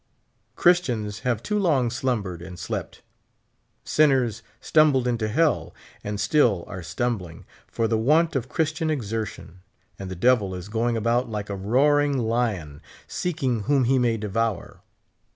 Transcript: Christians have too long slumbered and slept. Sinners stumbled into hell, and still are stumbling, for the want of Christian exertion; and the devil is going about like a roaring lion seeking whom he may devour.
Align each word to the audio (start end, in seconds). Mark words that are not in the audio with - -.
Christians 0.55 1.19
have 1.19 1.43
too 1.43 1.59
long 1.59 1.91
slumbered 1.91 2.41
and 2.41 2.57
slept. 2.57 3.03
Sinners 3.83 4.41
stumbled 4.59 5.07
into 5.07 5.27
hell, 5.27 5.75
and 6.03 6.19
still 6.19 6.63
are 6.65 6.81
stumbling, 6.81 7.45
for 7.67 7.87
the 7.87 7.99
want 7.99 8.35
of 8.35 8.49
Christian 8.49 8.89
exertion; 8.89 9.59
and 9.99 10.09
the 10.09 10.15
devil 10.15 10.55
is 10.55 10.69
going 10.69 10.97
about 10.97 11.29
like 11.29 11.51
a 11.51 11.55
roaring 11.55 12.17
lion 12.17 12.81
seeking 13.07 13.59
whom 13.65 13.83
he 13.83 13.99
may 13.99 14.17
devour. 14.17 14.81